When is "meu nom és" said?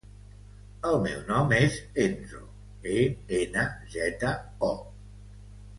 1.03-1.77